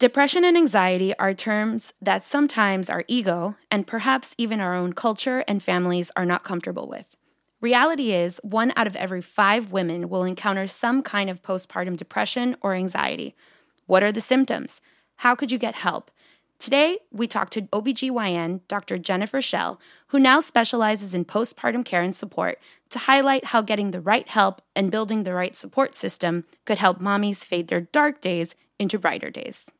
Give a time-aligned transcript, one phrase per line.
[0.00, 5.44] Depression and anxiety are terms that sometimes our ego and perhaps even our own culture
[5.46, 7.18] and families are not comfortable with.
[7.60, 12.56] Reality is, one out of every five women will encounter some kind of postpartum depression
[12.62, 13.36] or anxiety.
[13.84, 14.80] What are the symptoms?
[15.16, 16.10] How could you get help?
[16.58, 18.96] Today, we talk to OBGYN Dr.
[18.96, 22.58] Jennifer Shell, who now specializes in postpartum care and support,
[22.88, 27.02] to highlight how getting the right help and building the right support system could help
[27.02, 29.70] mommies fade their dark days into brighter days.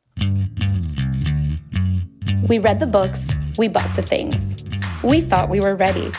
[2.49, 3.27] We read the books,
[3.59, 4.55] we bought the things.
[5.03, 6.11] We thought we were ready.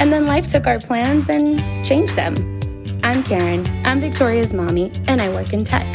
[0.00, 2.34] And then life took our plans and changed them.
[3.04, 5.86] I'm Karen, I'm Victoria's mommy, and I work in tech.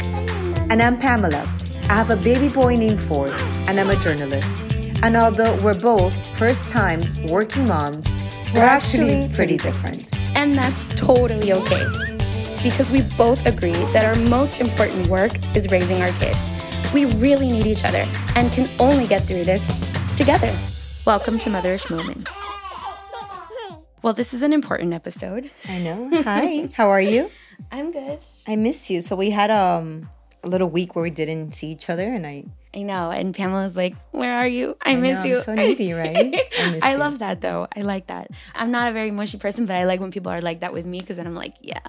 [0.70, 1.46] And I'm Pamela.
[1.88, 3.32] I have a baby boy named Ford,
[3.66, 4.64] and I'm a journalist.
[5.02, 10.14] And although we're both first time working moms, we're actually pretty different.
[10.36, 11.86] And that's totally okay.
[12.62, 16.57] Because we both agree that our most important work is raising our kids.
[16.94, 19.62] We really need each other and can only get through this
[20.16, 20.50] together.
[21.04, 22.32] Welcome to Motherish Moments.
[24.00, 25.50] Well, this is an important episode.
[25.68, 26.08] I know.
[26.22, 27.30] Hi, how are you?
[27.70, 28.20] I'm good.
[28.46, 29.02] I miss you.
[29.02, 30.08] So we had um,
[30.42, 33.10] a little week where we didn't see each other, and I I know.
[33.10, 34.76] And Pamela's like, Where are you?
[34.84, 35.36] I, I miss know, you.
[35.38, 36.16] I'm so needy, right?
[36.58, 37.66] I, I love that though.
[37.74, 38.30] I like that.
[38.54, 40.84] I'm not a very mushy person, but I like when people are like that with
[40.84, 41.80] me because then I'm like, yeah.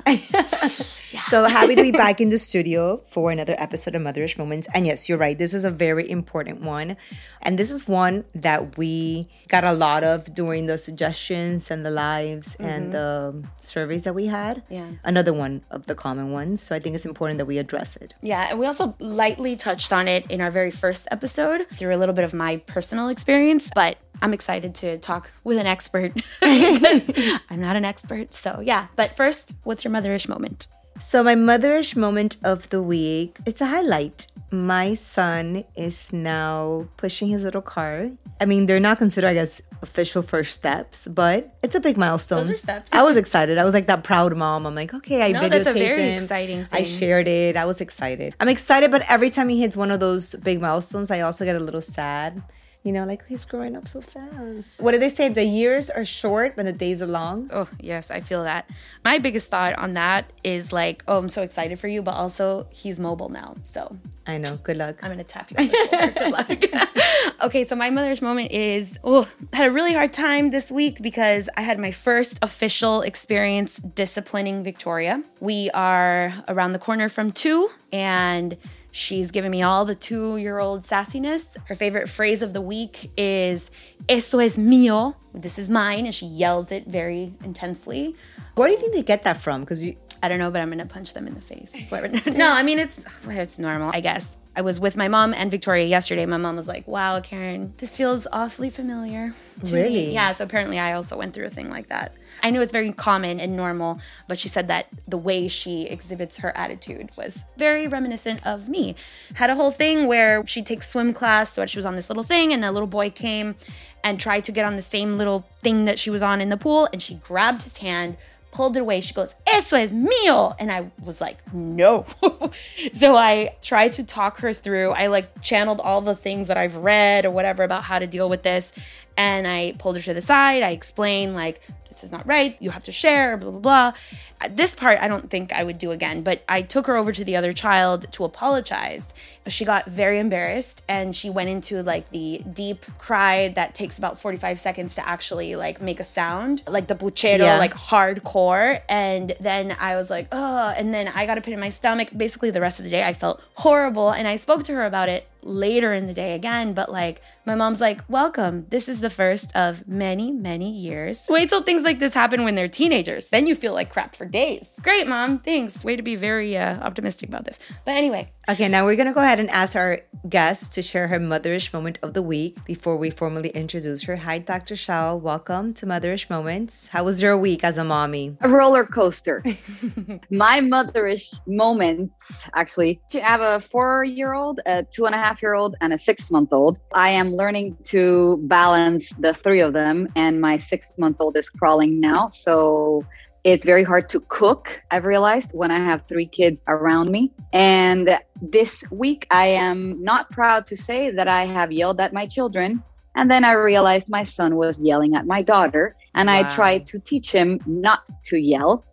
[1.27, 4.67] So happy to be back in the studio for another episode of Motherish Moments.
[4.73, 5.38] And yes, you're right.
[5.38, 6.97] This is a very important one.
[7.41, 11.91] And this is one that we got a lot of during the suggestions and the
[11.91, 14.58] lives and the surveys that we had.
[14.58, 14.73] Mm-hmm.
[14.73, 14.89] Yeah.
[15.03, 16.61] Another one of the common ones.
[16.61, 18.14] So I think it's important that we address it.
[18.21, 21.98] Yeah, and we also lightly touched on it in our very first episode through a
[21.98, 27.11] little bit of my personal experience, but I'm excited to talk with an expert because
[27.50, 28.34] I'm not an expert.
[28.34, 28.88] So, yeah.
[28.95, 30.67] But first, what's your motherish moment?
[31.00, 34.28] So my motherish moment of the week, it's a highlight.
[34.52, 38.09] My son is now pushing his little car.
[38.42, 42.39] I mean, they're not considered, I guess, official first steps, but it's a big milestone.
[42.39, 42.89] Those are steps.
[42.91, 43.58] I was excited.
[43.58, 44.65] I was like that proud mom.
[44.65, 46.23] I'm like, okay, I No, videotaped that's a very him.
[46.23, 47.55] exciting I shared it.
[47.55, 48.36] I was excited.
[48.39, 51.55] I'm excited, but every time he hits one of those big milestones, I also get
[51.55, 52.42] a little sad.
[52.84, 54.80] You know, like he's growing up so fast.
[54.80, 55.28] What did they say?
[55.28, 57.50] The years are short, but the days are long.
[57.52, 58.70] Oh, yes, I feel that.
[59.04, 62.67] My biggest thought on that is like, oh, I'm so excited for you, but also
[62.72, 63.56] he's mobile now.
[63.66, 64.56] So I know.
[64.64, 65.04] Good luck.
[65.04, 66.20] I'm gonna tap you on the shoulder.
[66.20, 66.94] Good luck.
[67.44, 71.50] okay, so my mother's moment is oh, had a really hard time this week because
[71.58, 75.22] I had my first official experience disciplining Victoria.
[75.42, 78.56] We are around the corner from two, and
[78.92, 81.55] she's giving me all the two-year-old sassiness.
[81.66, 83.72] Her favorite phrase of the week is
[84.08, 88.16] "Eso es mío." This is mine, and she yells it very intensely.
[88.55, 89.61] Where do you think they get that from?
[89.61, 91.72] Because you, I don't know, but I'm gonna punch them in the face.
[92.26, 94.38] No, I mean it's it's normal, I guess.
[94.59, 96.25] I was with my mom and Victoria yesterday.
[96.25, 99.33] My mom was like, "Wow, Karen, this feels awfully familiar."
[99.64, 100.14] To me." Really?
[100.14, 100.33] Yeah.
[100.33, 102.11] So apparently, I also went through a thing like that.
[102.43, 106.39] I know it's very common and normal, but she said that the way she exhibits
[106.39, 108.95] her attitude was very reminiscent of me.
[109.36, 112.23] Had a whole thing where she takes swim class, so she was on this little
[112.23, 113.55] thing, and a little boy came
[114.03, 116.58] and tried to get on the same little thing that she was on in the
[116.58, 118.17] pool, and she grabbed his hand
[118.52, 119.02] pulled it away.
[119.02, 120.55] She goes, Eso es mío.
[120.60, 122.05] And I was like, no.
[122.93, 124.92] so I tried to talk her through.
[124.92, 128.30] I like channeled all the things that I've read or whatever about how to deal
[128.30, 128.71] with this.
[129.18, 130.63] And I pulled her to the side.
[130.63, 131.62] I explained, like,
[132.00, 132.56] this is not right.
[132.60, 134.48] You have to share, blah, blah, blah.
[134.50, 137.24] This part I don't think I would do again, but I took her over to
[137.25, 139.13] the other child to apologize.
[139.48, 144.19] She got very embarrassed and she went into like the deep cry that takes about
[144.19, 147.57] 45 seconds to actually like make a sound, like the buchero, Yeah.
[147.57, 148.81] like hardcore.
[148.88, 152.10] And then I was like, oh, and then I got a pit in my stomach.
[152.16, 154.12] Basically, the rest of the day I felt horrible.
[154.12, 157.56] And I spoke to her about it later in the day again, but like my
[157.56, 158.66] mom's like, welcome.
[158.69, 161.25] This is the first of many, many years.
[161.30, 163.30] Wait till things like this happen when they're teenagers.
[163.30, 164.69] Then you feel like crap for days.
[164.81, 165.39] Great, mom.
[165.39, 165.83] Thanks.
[165.83, 167.60] Way to be very uh, optimistic about this.
[167.86, 171.19] But anyway, Okay, now we're gonna go ahead and ask our guest to share her
[171.19, 174.16] motherish moment of the week before we formally introduce her.
[174.16, 174.75] Hi, Dr.
[174.75, 175.18] Shao.
[175.18, 176.88] Welcome to Motherish Moments.
[176.88, 178.36] How was your week as a mommy?
[178.42, 179.44] a roller coaster.
[180.31, 185.44] My motherish moments, actually, I have a four year old, a two and a half
[185.44, 186.80] year old, and a six month old.
[186.96, 191.51] I am learning to balance the three of them, and my six month old is
[191.51, 192.30] crawling now.
[192.30, 193.06] So
[193.44, 197.31] it's very hard to cook, I've realized, when I have three kids around me.
[197.53, 202.27] And this week, I am not proud to say that I have yelled at my
[202.27, 202.83] children.
[203.15, 207.00] And then I realized my son was yelling at my daughter, and I tried to
[207.00, 208.86] teach him not to yell.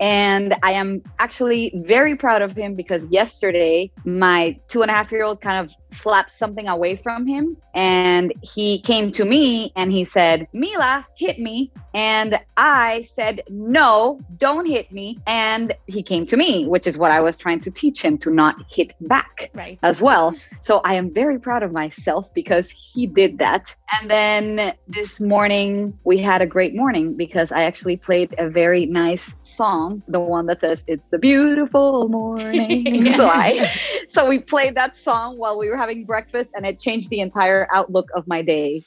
[0.00, 5.12] And I am actually very proud of him because yesterday, my two and a half
[5.12, 7.56] year old kind of slapped something away from him.
[7.74, 11.70] And he came to me and he said, Mila, hit me.
[11.94, 15.18] And I said, No, don't hit me.
[15.26, 18.30] And he came to me, which is what I was trying to teach him to
[18.30, 19.78] not hit back Right.
[19.82, 20.34] as well.
[20.60, 23.74] So I am very proud of myself because he did that.
[24.00, 28.86] And then this morning we had a great morning because I actually played a very
[28.86, 33.70] nice song, the one that says "It's a beautiful morning." So I,
[34.08, 37.66] so we played that song while we were having breakfast, and it changed the entire
[37.72, 38.84] outlook of my day.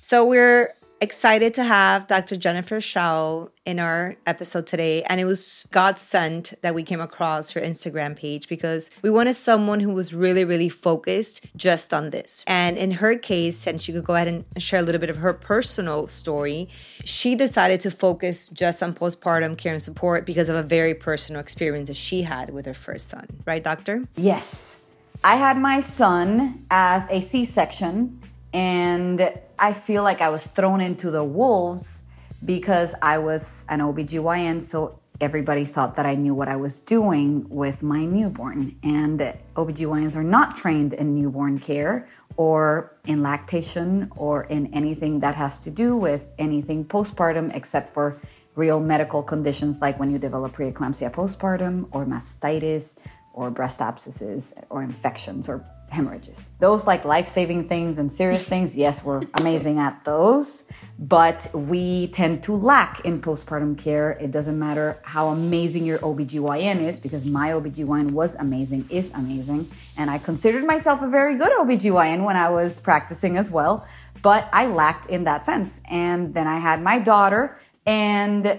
[0.00, 0.72] So we're
[1.02, 2.36] excited to have Dr.
[2.36, 5.02] Jennifer Shao in our episode today.
[5.02, 9.34] And it was God sent that we came across her Instagram page because we wanted
[9.34, 12.44] someone who was really, really focused just on this.
[12.46, 15.16] And in her case, and she could go ahead and share a little bit of
[15.16, 16.68] her personal story,
[17.04, 21.40] she decided to focus just on postpartum care and support because of a very personal
[21.40, 23.26] experience that she had with her first son.
[23.44, 24.04] Right, doctor?
[24.16, 24.78] Yes.
[25.24, 28.20] I had my son as a C section,
[28.52, 32.02] and I feel like I was thrown into the wolves
[32.44, 37.48] because I was an OBGYN, so everybody thought that I knew what I was doing
[37.48, 38.76] with my newborn.
[38.82, 39.20] And
[39.54, 45.60] OBGYNs are not trained in newborn care or in lactation or in anything that has
[45.60, 48.20] to do with anything postpartum except for
[48.54, 52.96] real medical conditions like when you develop preeclampsia postpartum or mastitis
[53.32, 56.50] or breast abscesses or infections or hemorrhages.
[56.58, 60.64] Those like life-saving things and serious things, yes, we're amazing at those,
[60.98, 64.12] but we tend to lack in postpartum care.
[64.12, 69.70] It doesn't matter how amazing your OBGYN is because my OBGYN was amazing, is amazing,
[69.98, 73.86] and I considered myself a very good OBGYN when I was practicing as well,
[74.22, 75.82] but I lacked in that sense.
[75.90, 78.58] And then I had my daughter and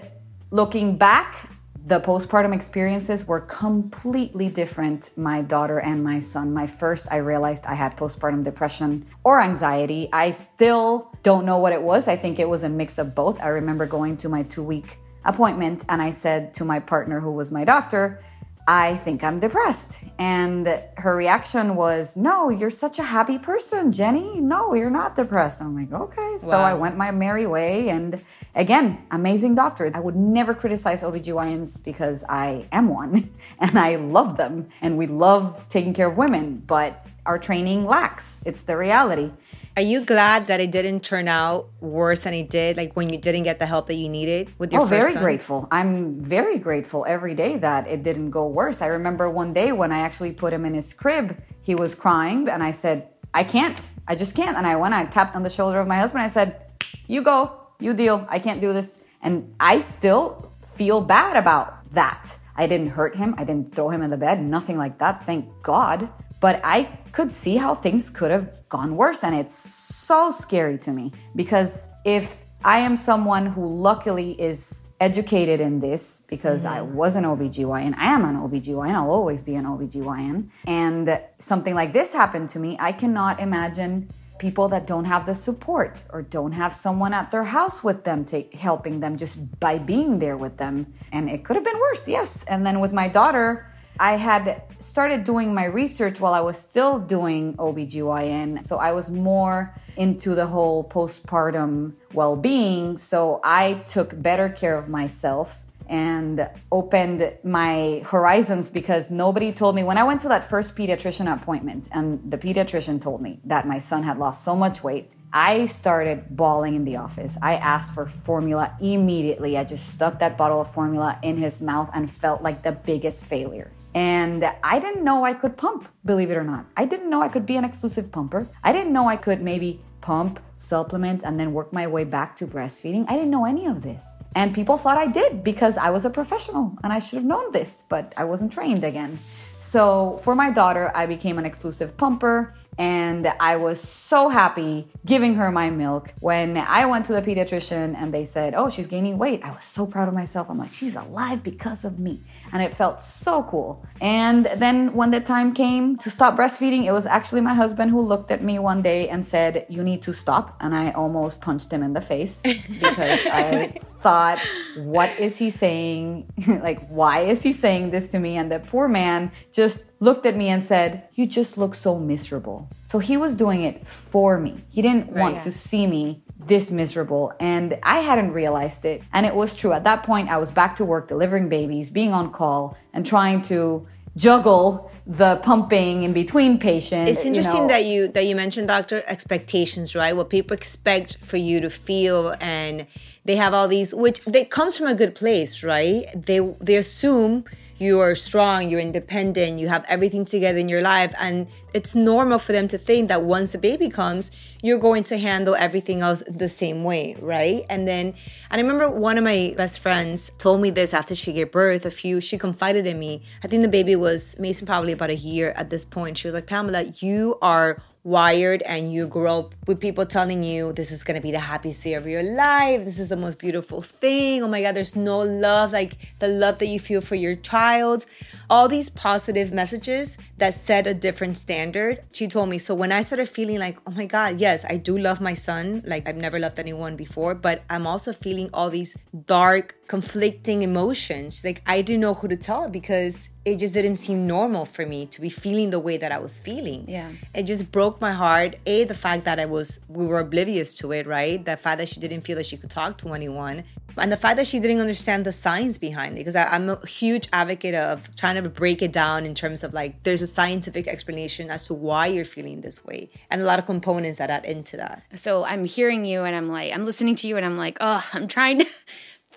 [0.50, 1.48] looking back,
[1.86, 6.54] the postpartum experiences were completely different, my daughter and my son.
[6.54, 10.08] My first, I realized I had postpartum depression or anxiety.
[10.10, 12.08] I still don't know what it was.
[12.08, 13.38] I think it was a mix of both.
[13.38, 17.32] I remember going to my two week appointment and I said to my partner, who
[17.32, 18.24] was my doctor,
[18.66, 20.02] I think I'm depressed.
[20.18, 24.40] And her reaction was, No, you're such a happy person, Jenny.
[24.40, 25.60] No, you're not depressed.
[25.60, 26.36] And I'm like, Okay.
[26.38, 27.90] So I went my merry way.
[27.90, 28.24] And
[28.54, 29.90] again, amazing doctor.
[29.94, 35.06] I would never criticize OBGYNs because I am one and I love them and we
[35.06, 38.40] love taking care of women, but our training lacks.
[38.44, 39.32] It's the reality.
[39.76, 42.76] Are you glad that it didn't turn out worse than it did?
[42.76, 45.22] Like when you didn't get the help that you needed with your oh, very son?
[45.22, 45.66] grateful.
[45.72, 48.80] I'm very grateful every day that it didn't go worse.
[48.80, 52.48] I remember one day when I actually put him in his crib, he was crying,
[52.48, 53.88] and I said, I can't.
[54.06, 54.56] I just can't.
[54.56, 56.22] And I went, I tapped on the shoulder of my husband.
[56.22, 56.62] I said,
[57.08, 58.24] You go, you deal.
[58.28, 59.00] I can't do this.
[59.22, 62.38] And I still feel bad about that.
[62.56, 63.34] I didn't hurt him.
[63.38, 66.08] I didn't throw him in the bed, nothing like that, thank God.
[66.44, 69.24] But I could see how things could have gone worse.
[69.24, 75.62] And it's so scary to me because if I am someone who luckily is educated
[75.62, 76.96] in this because I mm-hmm.
[76.96, 81.94] was an OBGYN, I am an OBGYN, I'll always be an OBGYN, and something like
[81.94, 86.52] this happened to me, I cannot imagine people that don't have the support or don't
[86.52, 90.58] have someone at their house with them to helping them just by being there with
[90.58, 90.92] them.
[91.10, 92.44] And it could have been worse, yes.
[92.44, 96.98] And then with my daughter, I had started doing my research while I was still
[96.98, 98.64] doing OBGYN.
[98.64, 102.98] So I was more into the whole postpartum well being.
[102.98, 109.84] So I took better care of myself and opened my horizons because nobody told me
[109.84, 113.78] when I went to that first pediatrician appointment and the pediatrician told me that my
[113.78, 115.10] son had lost so much weight.
[115.32, 117.36] I started bawling in the office.
[117.42, 119.58] I asked for formula immediately.
[119.58, 123.24] I just stuck that bottle of formula in his mouth and felt like the biggest
[123.24, 123.70] failure.
[123.94, 126.66] And I didn't know I could pump, believe it or not.
[126.76, 128.48] I didn't know I could be an exclusive pumper.
[128.62, 132.46] I didn't know I could maybe pump, supplement, and then work my way back to
[132.46, 133.06] breastfeeding.
[133.08, 134.16] I didn't know any of this.
[134.34, 137.52] And people thought I did because I was a professional and I should have known
[137.52, 139.18] this, but I wasn't trained again.
[139.58, 145.36] So for my daughter, I became an exclusive pumper and I was so happy giving
[145.36, 146.12] her my milk.
[146.20, 149.64] When I went to the pediatrician and they said, Oh, she's gaining weight, I was
[149.64, 150.50] so proud of myself.
[150.50, 152.20] I'm like, She's alive because of me.
[152.54, 153.84] And it felt so cool.
[154.00, 158.00] And then when the time came to stop breastfeeding, it was actually my husband who
[158.00, 160.56] looked at me one day and said, You need to stop.
[160.60, 164.38] And I almost punched him in the face because I thought,
[164.76, 166.30] What is he saying?
[166.46, 168.36] like, why is he saying this to me?
[168.36, 172.70] And the poor man just looked at me and said, You just look so miserable.
[172.86, 174.64] So he was doing it for me.
[174.70, 179.02] He didn't want to see me this miserable and I hadn't realized it.
[179.12, 179.72] And it was true.
[179.72, 183.42] At that point, I was back to work delivering babies, being on call, and trying
[183.42, 183.86] to
[184.16, 187.10] juggle the pumping in between patients.
[187.10, 187.68] It's interesting you know.
[187.68, 190.16] that you that you mentioned doctor expectations, right?
[190.16, 192.86] What people expect for you to feel and
[193.24, 196.04] they have all these which they comes from a good place, right?
[196.14, 197.44] They they assume
[197.84, 201.14] you are strong, you're independent, you have everything together in your life.
[201.20, 205.18] And it's normal for them to think that once the baby comes, you're going to
[205.18, 207.64] handle everything else the same way, right?
[207.68, 208.14] And then,
[208.50, 211.84] and I remember one of my best friends told me this after she gave birth.
[211.86, 213.22] A few, she confided in me.
[213.44, 216.18] I think the baby was Mason probably about a year at this point.
[216.18, 220.72] She was like, Pamela, you are wired and you grow up with people telling you
[220.74, 222.84] this is going to be the happiest day of your life.
[222.84, 224.42] This is the most beautiful thing.
[224.42, 228.04] Oh my god there's no love like the love that you feel for your child.
[228.50, 232.02] All these positive messages that set a different standard.
[232.12, 234.98] She told me so when i started feeling like oh my god yes i do
[234.98, 238.96] love my son like i've never loved anyone before but i'm also feeling all these
[239.26, 244.26] dark conflicting emotions like i didn't know who to tell because it just didn't seem
[244.26, 247.72] normal for me to be feeling the way that i was feeling yeah it just
[247.72, 248.56] broke my heart.
[248.66, 251.44] A, the fact that I was we were oblivious to it, right?
[251.44, 253.64] The fact that she didn't feel that she could talk to anyone.
[253.96, 256.20] And the fact that she didn't understand the science behind it.
[256.20, 260.02] Because I'm a huge advocate of trying to break it down in terms of like
[260.02, 263.10] there's a scientific explanation as to why you're feeling this way.
[263.30, 265.02] And a lot of components that add into that.
[265.14, 268.04] So I'm hearing you and I'm like, I'm listening to you and I'm like, oh,
[268.14, 268.66] I'm trying to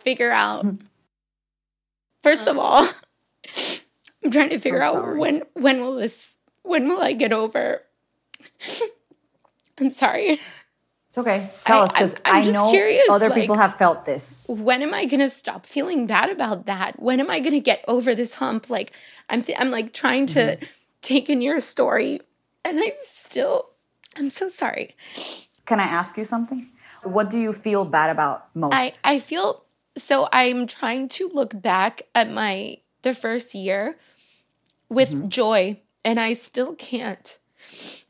[0.07, 0.65] figure out.
[2.23, 2.87] First of all,
[4.23, 7.81] I'm trying to figure out when when will this when will I get over
[9.79, 10.39] I'm sorry.
[11.09, 11.49] It's okay.
[11.65, 14.45] Tell I, us because I'm know curious, other like, people have felt this.
[14.47, 17.01] When am I going to stop feeling bad about that?
[17.01, 18.69] When am I going to get over this hump?
[18.69, 18.93] Like
[19.29, 20.65] I'm, th- I'm like trying to mm-hmm.
[21.01, 22.21] take in your story,
[22.63, 23.71] and I still,
[24.15, 24.95] I'm so sorry.
[25.65, 26.69] Can I ask you something?
[27.03, 28.73] What do you feel bad about most?
[28.73, 29.63] I, I feel
[29.97, 30.27] so.
[30.31, 33.97] I'm trying to look back at my the first year
[34.89, 35.29] with mm-hmm.
[35.29, 37.37] joy, and I still can't.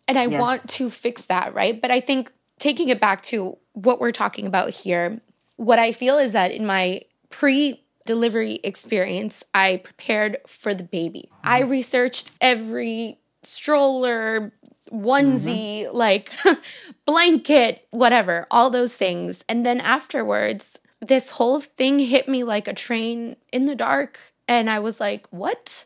[0.07, 0.39] And I yes.
[0.39, 1.81] want to fix that, right?
[1.81, 5.21] But I think taking it back to what we're talking about here,
[5.57, 11.29] what I feel is that in my pre delivery experience, I prepared for the baby.
[11.31, 11.47] Mm-hmm.
[11.47, 14.51] I researched every stroller,
[14.91, 15.95] onesie, mm-hmm.
[15.95, 16.31] like
[17.05, 19.43] blanket, whatever, all those things.
[19.47, 24.19] And then afterwards, this whole thing hit me like a train in the dark.
[24.47, 25.85] And I was like, what?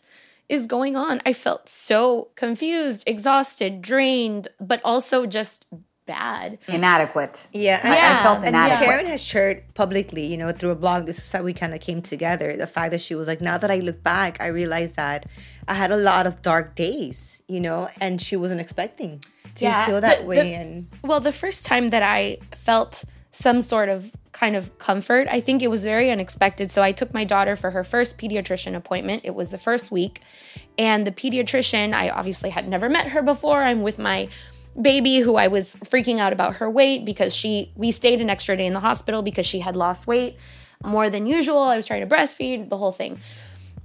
[0.51, 1.21] is going on?
[1.25, 5.65] I felt so confused, exhausted, drained, but also just
[6.05, 6.59] bad.
[6.67, 7.47] Inadequate.
[7.53, 7.79] Yeah.
[7.81, 8.19] I, yeah.
[8.19, 8.81] I felt inadequate.
[8.81, 11.73] And Karen has shared publicly, you know, through a blog, this is how we kind
[11.73, 12.57] of came together.
[12.57, 15.25] The fact that she was like, now that I look back, I realized that
[15.69, 19.23] I had a lot of dark days, you know, and she wasn't expecting
[19.55, 20.35] to yeah, feel that the, way.
[20.35, 25.27] The, and well, the first time that I felt some sort of kind of comfort.
[25.29, 26.71] I think it was very unexpected.
[26.71, 29.21] So I took my daughter for her first pediatrician appointment.
[29.25, 30.21] It was the first week.
[30.77, 33.63] And the pediatrician, I obviously had never met her before.
[33.63, 34.29] I'm with my
[34.79, 38.55] baby who I was freaking out about her weight because she we stayed an extra
[38.55, 40.37] day in the hospital because she had lost weight
[40.83, 41.59] more than usual.
[41.59, 43.19] I was trying to breastfeed, the whole thing.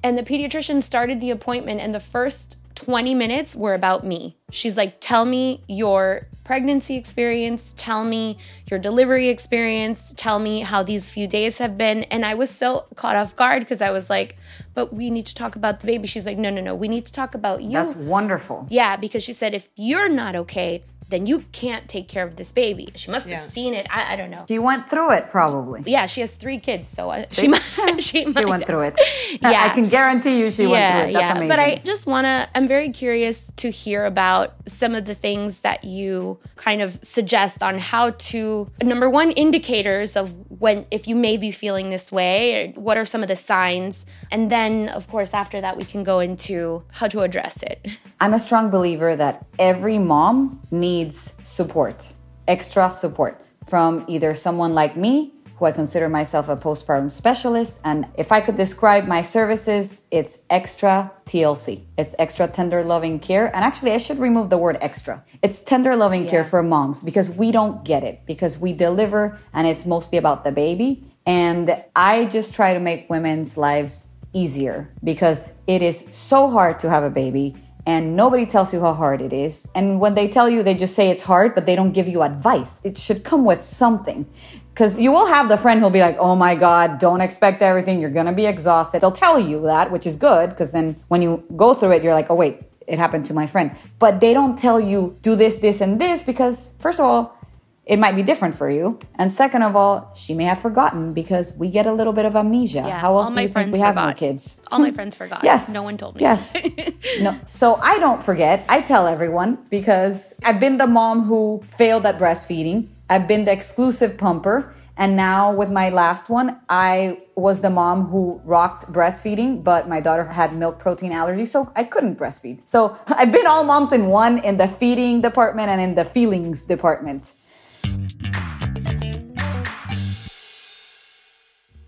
[0.03, 4.37] And the pediatrician started the appointment and the first 20 minutes were about me.
[4.51, 8.39] She's like, "Tell me your pregnancy experience, tell me
[8.71, 12.05] your delivery experience, tell me how these few days have been.
[12.05, 14.37] And I was so caught off guard because I was like,
[14.73, 16.07] but we need to talk about the baby.
[16.07, 17.73] She's like, no, no, no, we need to talk about you.
[17.73, 18.65] That's wonderful.
[18.71, 22.51] Yeah, because she said, if you're not okay, then you can't take care of this
[22.51, 22.89] baby.
[22.97, 23.87] She must have seen it.
[23.91, 24.45] I, I, don't know.
[24.49, 25.83] She went through it probably.
[25.87, 27.61] Yeah, she has three kids, so uh, she might,
[27.99, 28.99] she, she went through it.
[29.41, 31.13] Yeah, I can guarantee you she yeah, went through it.
[31.13, 31.37] That's yeah.
[31.37, 31.49] amazing.
[31.49, 32.49] But I just want to.
[32.55, 37.63] I'm very curious to hear about some of the things that you kind of suggest
[37.63, 38.69] on how to.
[38.83, 42.73] Number one, indicators of when if you may be feeling this way.
[42.77, 44.07] What are some of the signs?
[44.31, 47.87] And then, of course, after that, we can go into how to address it.
[48.21, 52.13] I'm a strong believer that every mom needs support,
[52.49, 57.81] extra support from either someone like me, who I consider myself a postpartum specialist.
[57.83, 61.85] And if I could describe my services, it's extra TLC.
[61.97, 63.47] It's extra tender loving care.
[63.47, 65.25] And actually, I should remove the word extra.
[65.43, 66.31] It's tender loving yeah.
[66.31, 70.45] care for moms because we don't get it, because we deliver and it's mostly about
[70.45, 71.05] the baby.
[71.25, 76.91] And I just try to make women's lives easier because it is so hard to
[76.91, 79.69] have a baby and nobody tells you how hard it is.
[79.75, 82.23] And when they tell you, they just say it's hard, but they don't give you
[82.23, 82.81] advice.
[82.83, 84.27] It should come with something.
[84.75, 88.01] Because you will have the friend who'll be like, oh my God, don't expect everything.
[88.01, 89.01] You're going to be exhausted.
[89.01, 90.51] They'll tell you that, which is good.
[90.51, 93.47] Because then when you go through it, you're like, oh wait, it happened to my
[93.47, 93.75] friend.
[94.01, 96.23] But they don't tell you, do this, this, and this.
[96.23, 97.39] Because first of all,
[97.87, 98.99] it might be different for you.
[99.15, 102.35] And second of all, she may have forgotten because we get a little bit of
[102.35, 102.83] amnesia.
[102.85, 104.09] Yeah, How else all do my you think friends we have forgot.
[104.09, 104.61] no kids?
[104.73, 105.45] All my friends forgot.
[105.51, 105.69] Yes.
[105.69, 106.23] No one told me.
[106.23, 106.53] Yes.
[107.21, 107.39] no.
[107.49, 108.65] So I don't forget.
[108.69, 112.89] I tell everyone because I've been the mom who failed at breastfeeding.
[113.09, 114.75] I've been the exclusive pumper.
[114.99, 120.01] And now with my last one, I was the mom who rocked breastfeeding, but my
[120.01, 122.63] daughter had milk protein allergy, so I couldn't breastfeed.
[122.67, 126.63] So I've been all moms in one in the feeding department and in the feelings
[126.65, 127.35] department.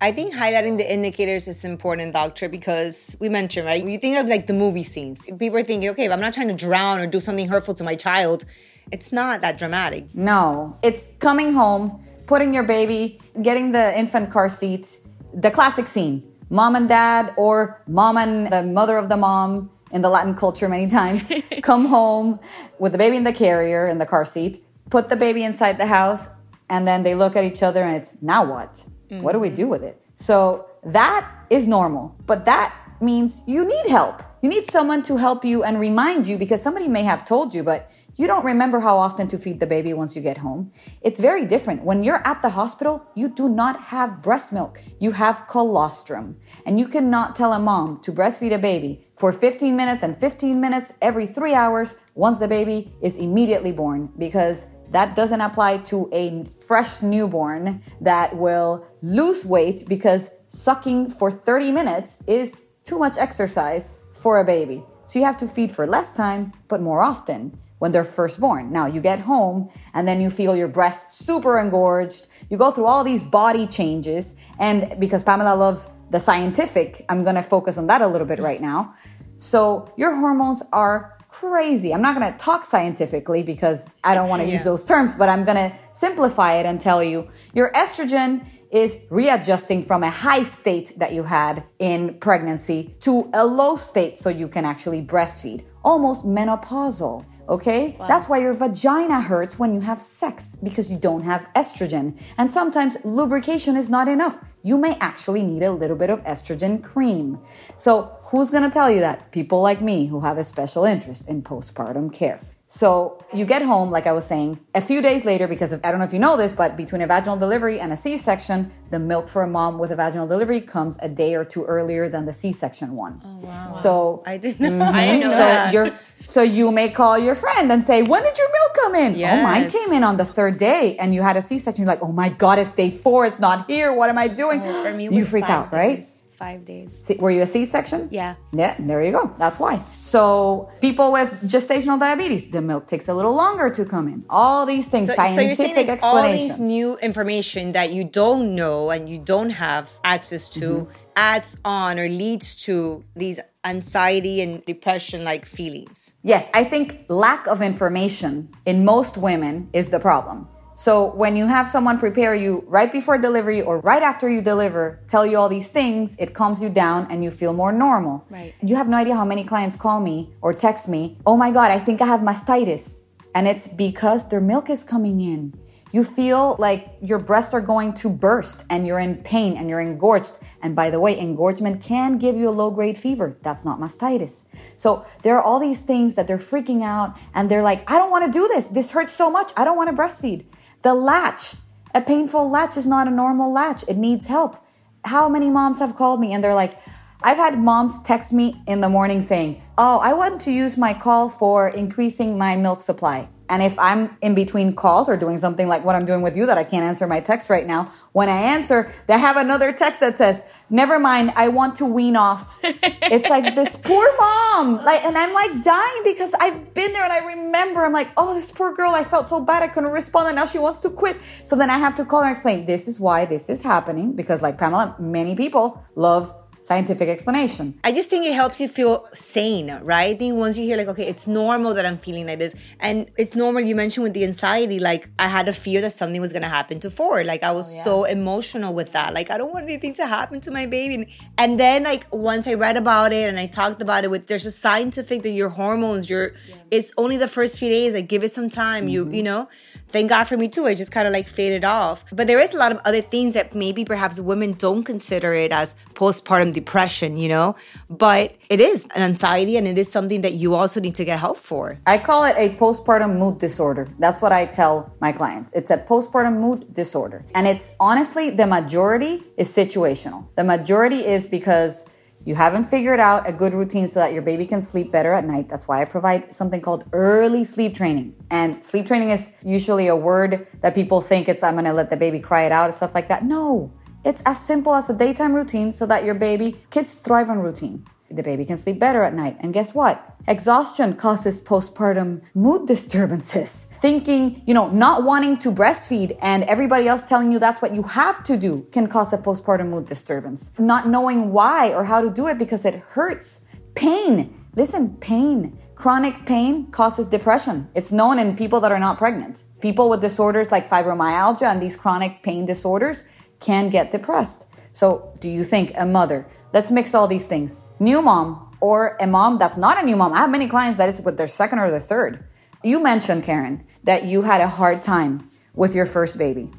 [0.00, 3.84] I think highlighting the indicators is important, doctor, because we mentioned, right?
[3.84, 5.26] You think of like the movie scenes.
[5.26, 7.84] People are thinking, okay, if I'm not trying to drown or do something hurtful to
[7.84, 8.44] my child,
[8.92, 10.06] it's not that dramatic.
[10.14, 14.98] No, it's coming home, putting your baby, getting the infant car seat,
[15.34, 16.22] the classic scene.
[16.48, 20.68] Mom and dad, or mom and the mother of the mom in the Latin culture
[20.68, 21.30] many times,
[21.62, 22.38] come home
[22.78, 25.86] with the baby in the carrier in the car seat, put the baby inside the
[25.86, 26.28] house,
[26.68, 28.84] and then they look at each other and it's now what?
[29.08, 30.00] What do we do with it?
[30.16, 34.22] So that is normal, but that means you need help.
[34.42, 37.62] You need someone to help you and remind you because somebody may have told you,
[37.62, 40.72] but you don't remember how often to feed the baby once you get home.
[41.02, 41.84] It's very different.
[41.84, 44.80] When you're at the hospital, you do not have breast milk.
[44.98, 46.36] You have colostrum.
[46.66, 50.60] And you cannot tell a mom to breastfeed a baby for 15 minutes and 15
[50.60, 56.08] minutes every three hours once the baby is immediately born because that doesn't apply to
[56.12, 63.18] a fresh newborn that will lose weight because sucking for 30 minutes is too much
[63.18, 64.82] exercise for a baby.
[65.04, 68.72] So you have to feed for less time, but more often when they're first born.
[68.72, 72.26] Now you get home and then you feel your breast super engorged.
[72.50, 74.34] You go through all these body changes.
[74.58, 78.40] And because Pamela loves the scientific, I'm going to focus on that a little bit
[78.40, 78.94] right now.
[79.36, 81.94] So your hormones are crazy.
[81.94, 85.28] I'm not going to talk scientifically because I don't want to use those terms, but
[85.28, 90.42] I'm going to simplify it and tell you your estrogen is readjusting from a high
[90.42, 95.64] state that you had in pregnancy to a low state so you can actually breastfeed,
[95.84, 97.24] almost menopausal.
[97.48, 97.96] Okay?
[98.06, 102.16] That's why your vagina hurts when you have sex because you don't have estrogen.
[102.36, 104.38] And sometimes lubrication is not enough.
[104.62, 107.38] You may actually need a little bit of estrogen cream.
[107.76, 109.32] So, who's gonna tell you that?
[109.32, 112.40] People like me who have a special interest in postpartum care.
[112.70, 115.90] So you get home, like I was saying, a few days later, because of, I
[115.90, 118.70] don't know if you know this, but between a vaginal delivery and a C section,
[118.90, 122.10] the milk for a mom with a vaginal delivery comes a day or two earlier
[122.10, 123.22] than the C section one.
[123.24, 123.72] Oh, wow.
[123.72, 124.84] So I didn't know.
[124.84, 124.92] Mhm.
[124.92, 125.72] I didn't know so that.
[125.72, 129.14] you're so you may call your friend and say, "When did your milk come in?"
[129.14, 131.84] Oh, mine came in on the third day, and you had a C-section.
[131.84, 133.24] You're like, "Oh my god, it's day four.
[133.24, 133.94] It's not here.
[133.94, 136.04] What am I doing?" Oh, For me, you freak five out, right?
[136.38, 136.48] Days.
[136.48, 136.96] Five days.
[137.04, 138.08] See, were you a C-section?
[138.10, 138.34] Yeah.
[138.52, 139.34] Yeah, there you go.
[139.38, 139.82] That's why.
[140.00, 144.24] So people with gestational diabetes, the milk takes a little longer to come in.
[144.30, 146.58] All these things, So, so you're saying like all explanations.
[146.58, 150.92] these new information that you don't know and you don't have access to Mm-hmm.
[151.16, 156.14] adds on or leads to these anxiety and depression like feelings.
[156.22, 160.46] Yes, I think lack of information in most women is the problem.
[160.78, 165.00] So when you have someone prepare you right before delivery or right after you deliver,
[165.08, 168.24] tell you all these things, it calms you down and you feel more normal.
[168.30, 168.54] Right.
[168.62, 171.72] You have no idea how many clients call me or text me, "Oh my god,
[171.72, 173.02] I think I have mastitis."
[173.34, 175.52] And it's because their milk is coming in.
[175.90, 179.80] You feel like your breasts are going to burst and you're in pain and you're
[179.80, 180.34] engorged.
[180.62, 183.36] And by the way, engorgement can give you a low grade fever.
[183.42, 184.44] That's not mastitis.
[184.76, 188.12] So there are all these things that they're freaking out and they're like, I don't
[188.12, 188.66] want to do this.
[188.68, 189.50] This hurts so much.
[189.56, 190.44] I don't want to breastfeed.
[190.82, 191.56] The latch,
[191.94, 193.84] a painful latch is not a normal latch.
[193.88, 194.56] It needs help.
[195.04, 196.78] How many moms have called me and they're like,
[197.20, 200.94] I've had moms text me in the morning saying, Oh, I want to use my
[200.94, 203.28] call for increasing my milk supply.
[203.48, 206.46] And if I'm in between calls or doing something like what I'm doing with you
[206.46, 210.00] that I can't answer my text right now, when I answer, they have another text
[210.00, 212.54] that says, Never mind, I want to wean off.
[212.62, 214.84] it's like this poor mom.
[214.84, 218.34] Like, and I'm like dying because I've been there and I remember, I'm like, oh,
[218.34, 220.90] this poor girl, I felt so bad I couldn't respond and now she wants to
[220.90, 221.16] quit.
[221.42, 224.12] So then I have to call her and explain, this is why this is happening.
[224.12, 227.78] Because like Pamela, many people love scientific explanation.
[227.84, 230.10] I just think it helps you feel sane, right?
[230.10, 233.10] I think once you hear like, okay, it's normal that I'm feeling like this, and
[233.16, 233.62] it's normal.
[233.62, 236.80] You mentioned with the anxiety, like I had a fear that something was gonna happen
[236.80, 237.26] to Ford.
[237.26, 239.14] Like I was oh, so emotional with that.
[239.14, 241.08] Like I don't want anything to happen to my baby.
[241.36, 244.46] And then like once I read about it and I talked about it with, there's
[244.46, 246.32] a scientific that your hormones, your
[246.70, 247.94] it's only the first few days.
[247.94, 248.88] Like give it some time.
[248.88, 249.24] You you mm-hmm.
[249.24, 249.48] know.
[249.88, 250.66] Thank God for me too.
[250.66, 252.04] I just kind of like faded off.
[252.12, 255.52] But there is a lot of other things that maybe perhaps women don't consider it
[255.52, 257.56] as postpartum postpartum depression, you know?
[257.88, 261.18] But it is an anxiety and it is something that you also need to get
[261.18, 261.78] help for.
[261.86, 263.88] I call it a postpartum mood disorder.
[263.98, 265.52] That's what I tell my clients.
[265.52, 267.24] It's a postpartum mood disorder.
[267.34, 270.26] And it's honestly, the majority is situational.
[270.36, 271.88] The majority is because
[272.24, 275.24] you haven't figured out a good routine so that your baby can sleep better at
[275.24, 275.48] night.
[275.48, 278.14] That's why I provide something called early sleep training.
[278.30, 281.96] And sleep training is usually a word that people think it's, I'm gonna let the
[281.96, 283.24] baby cry it out and stuff like that.
[283.24, 283.72] No,
[284.04, 287.86] it's as simple as a daytime routine so that your baby, kids thrive on routine
[288.10, 289.36] the baby can sleep better at night.
[289.40, 290.02] And guess what?
[290.26, 293.66] Exhaustion causes postpartum mood disturbances.
[293.80, 297.82] Thinking, you know, not wanting to breastfeed and everybody else telling you that's what you
[297.82, 300.50] have to do can cause a postpartum mood disturbance.
[300.58, 303.44] Not knowing why or how to do it because it hurts.
[303.74, 304.44] Pain.
[304.56, 305.58] Listen, pain.
[305.74, 307.68] Chronic pain causes depression.
[307.74, 309.44] It's known in people that are not pregnant.
[309.60, 313.04] People with disorders like fibromyalgia and these chronic pain disorders
[313.38, 314.46] can get depressed.
[314.72, 317.62] So, do you think a mother Let's mix all these things.
[317.80, 320.12] New mom or a mom that's not a new mom.
[320.12, 322.24] I have many clients that it's with their second or their third.
[322.64, 326.50] You mentioned, Karen, that you had a hard time with your first baby.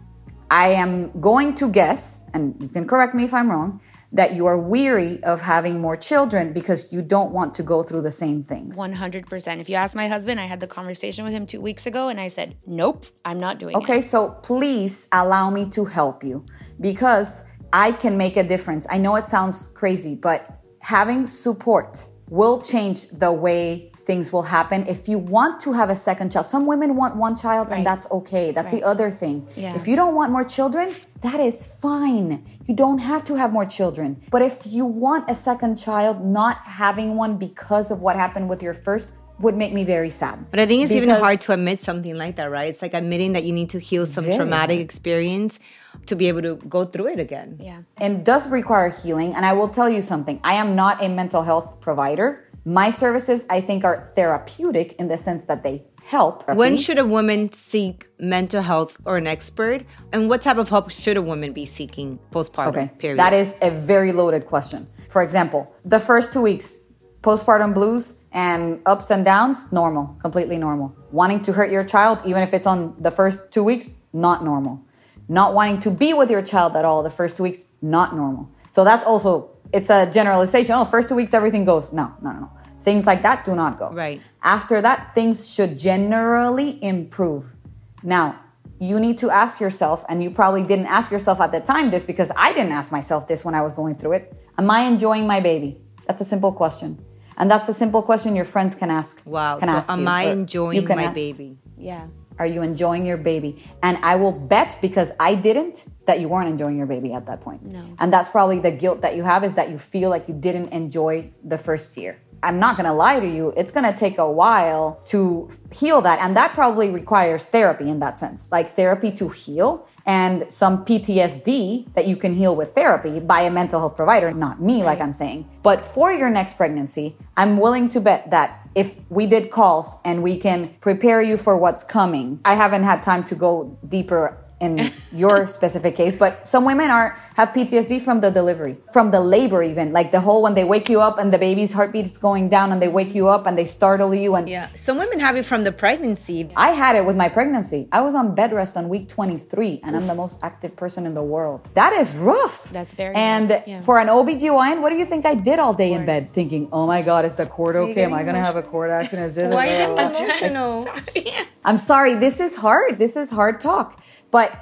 [0.49, 4.47] I am going to guess, and you can correct me if I'm wrong, that you
[4.47, 8.41] are weary of having more children because you don't want to go through the same
[8.41, 8.75] things.
[8.77, 9.59] 100%.
[9.59, 12.19] If you ask my husband, I had the conversation with him two weeks ago and
[12.19, 13.97] I said, nope, I'm not doing okay, it.
[13.97, 16.43] Okay, so please allow me to help you
[16.81, 18.87] because I can make a difference.
[18.89, 24.87] I know it sounds crazy, but having support will change the way things will happen.
[24.87, 27.77] If you want to have a second child, some women want one child right.
[27.77, 28.51] and that's okay.
[28.51, 28.81] That's right.
[28.81, 29.47] the other thing.
[29.55, 29.75] Yeah.
[29.75, 32.43] If you don't want more children, that is fine.
[32.65, 34.21] You don't have to have more children.
[34.31, 38.63] But if you want a second child, not having one because of what happened with
[38.63, 40.49] your first, would make me very sad.
[40.51, 42.69] But I think it's even hard to admit something like that, right?
[42.69, 44.85] It's like admitting that you need to heal some traumatic hard.
[44.85, 45.59] experience
[46.07, 47.57] to be able to go through it again.
[47.59, 47.81] Yeah.
[47.97, 49.33] And does require healing.
[49.33, 52.45] And I will tell you something I am not a mental health provider.
[52.65, 56.47] My services, I think, are therapeutic in the sense that they help.
[56.49, 59.83] When should a woman seek mental health or an expert?
[60.11, 62.69] And what type of help should a woman be seeking postpartum?
[62.69, 62.91] Okay.
[62.97, 63.19] Period.
[63.19, 64.87] That is a very loaded question.
[65.09, 66.77] For example, the first two weeks,
[67.21, 70.95] postpartum blues and ups and downs, normal, completely normal.
[71.11, 74.83] Wanting to hurt your child, even if it's on the first two weeks, not normal.
[75.27, 78.49] Not wanting to be with your child at all the first two weeks, not normal.
[78.69, 80.75] So that's also, it's a generalization.
[80.75, 81.91] Oh, first two weeks, everything goes.
[81.91, 82.51] No, no, no, no.
[82.81, 83.91] Things like that do not go.
[83.91, 84.21] Right.
[84.41, 87.55] After that, things should generally improve.
[88.03, 88.39] Now,
[88.79, 92.05] you need to ask yourself, and you probably didn't ask yourself at the time this
[92.05, 94.33] because I didn't ask myself this when I was going through it.
[94.57, 95.81] Am I enjoying my baby?
[96.07, 97.03] That's a simple question.
[97.39, 99.21] And that's a simple question your friends can ask.
[99.25, 99.57] Wow.
[99.57, 101.57] Can so ask am you, I enjoying my ask, baby?
[101.77, 102.07] Yeah.
[102.37, 103.65] Are you enjoying your baby?
[103.81, 107.41] And I will bet because I didn't that you weren't enjoying your baby at that
[107.41, 107.63] point.
[107.63, 107.85] No.
[107.97, 110.69] And that's probably the guilt that you have is that you feel like you didn't
[110.69, 112.19] enjoy the first year.
[112.43, 116.01] I'm not going to lie to you, it's going to take a while to heal
[116.01, 116.19] that.
[116.19, 121.93] And that probably requires therapy in that sense, like therapy to heal and some PTSD
[121.93, 124.87] that you can heal with therapy by a mental health provider, not me, right.
[124.87, 125.47] like I'm saying.
[125.61, 130.23] But for your next pregnancy, I'm willing to bet that if we did calls and
[130.23, 134.91] we can prepare you for what's coming, I haven't had time to go deeper in
[135.11, 139.63] your specific case, but some women are have PTSD from the delivery, from the labor
[139.63, 142.49] even, like the whole when they wake you up and the baby's heartbeat is going
[142.49, 145.37] down and they wake you up and they startle you and yeah, some women have
[145.37, 146.49] it from the pregnancy.
[146.55, 147.87] I had it with my pregnancy.
[147.91, 150.01] I was on bed rest on week 23 and Oof.
[150.01, 151.69] I'm the most active person in the world.
[151.75, 152.69] That is rough.
[152.71, 153.79] That's very and yeah.
[153.79, 156.85] for an OBGYN, what do you think I did all day in bed thinking, oh
[156.85, 158.03] my God, is the cord okay?
[158.03, 159.53] Am I gonna have a cord accident?
[159.53, 160.87] Why are you emotional?
[161.65, 162.15] I'm sorry.
[162.15, 162.97] This is hard.
[162.97, 164.01] This is hard talk.
[164.31, 164.53] But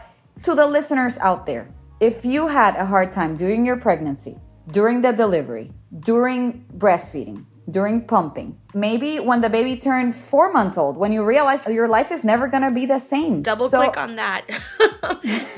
[0.44, 1.68] to the listeners out there,
[2.00, 4.38] if you had a hard time during your pregnancy,
[4.72, 10.96] during the delivery, during breastfeeding, during pumping, maybe when the baby turned four months old,
[10.96, 13.42] when you realized your life is never gonna be the same.
[13.42, 14.46] Double so, click on that.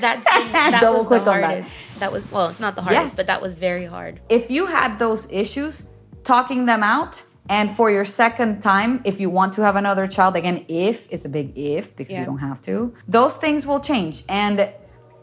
[0.00, 1.68] That's that Double was click the hardest.
[1.68, 2.00] On that.
[2.00, 3.16] that was well, not the hardest, yes.
[3.16, 4.20] but that was very hard.
[4.28, 5.84] If you had those issues,
[6.24, 10.36] talking them out and for your second time, if you want to have another child,
[10.36, 12.20] again, if is a big if because yeah.
[12.20, 14.22] you don't have to, those things will change.
[14.28, 14.72] And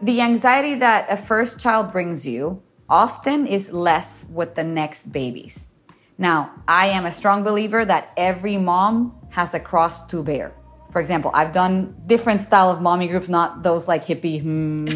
[0.02, 5.76] the anxiety that a first child brings you often is less with the next babies.
[6.18, 10.52] Now, I am a strong believer that every mom has a cross to bear.
[10.92, 14.42] For example, I've done different style of mommy groups, not those like hippie.
[14.42, 14.90] Hmm,